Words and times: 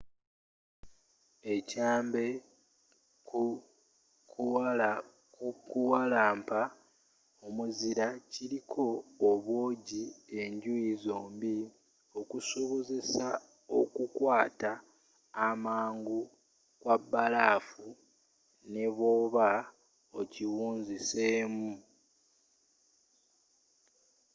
ekyambe 1.55 2.25
ku 3.27 3.41
kukuwalampa 5.37 6.61
omuzira 7.45 8.07
kiriko 8.31 8.85
obwoogi 9.29 10.03
enjuyi 10.41 10.91
zombie 11.05 11.65
okusobozesa 12.19 13.27
okukwaata 13.79 14.71
amangu 15.47 16.19
kw'abalafu 16.81 17.87
nebwooba 18.73 19.49
okiwunziseemu 20.19 21.71